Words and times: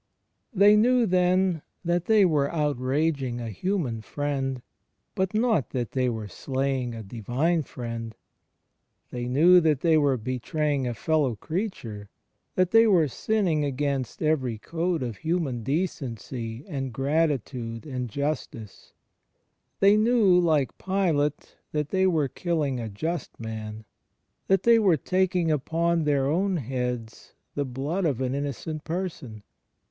They 0.51 0.75
knew, 0.75 1.05
then, 1.05 1.61
that 1.85 2.05
they 2.05 2.25
were 2.25 2.51
outraging 2.51 3.39
a 3.39 3.51
human 3.51 4.01
friend, 4.01 4.63
but 5.13 5.35
not 5.35 5.69
that 5.69 5.91
they 5.91 6.09
were 6.09 6.27
slaying 6.27 6.95
a 6.95 7.03
Divine 7.03 7.61
Friend. 7.61 8.15
They 9.11 9.27
knew 9.27 9.59
that 9.61 9.81
they 9.81 9.99
were 9.99 10.17
betraying 10.17 10.87
a 10.87 10.95
fellow 10.95 11.35
creature, 11.35 12.09
that 12.55 12.71
they 12.71 12.87
were 12.87 13.07
sinning 13.07 13.63
against 13.63 14.23
every 14.23 14.57
code 14.57 15.03
of 15.03 15.17
human 15.17 15.61
decency 15.61 16.65
and 16.67 16.91
gratitude 16.91 17.85
and 17.85 18.09
justice; 18.09 18.93
they 19.81 19.97
knew, 19.97 20.39
like 20.39 20.75
Pilate, 20.79 21.57
that 21.73 21.89
they 21.89 22.07
were 22.07 22.27
killing 22.27 22.79
a 22.79 22.89
just 22.89 23.39
man, 23.39 23.85
that 24.47 24.63
they 24.63 24.79
were 24.79 24.93
9 24.93 25.01
114 25.03 25.45
THE 25.53 25.61
FRIENDSHIP 25.61 25.67
OF 25.67 25.69
CHRIST 25.69 26.01
taking 26.01 26.01
upon 26.01 26.03
their 26.05 26.25
own 26.25 26.57
heaxls 26.57 27.33
the 27.53 27.65
blood 27.65 28.05
of 28.05 28.19
an 28.19 28.33
innocent 28.33 28.83
person. 28.83 29.43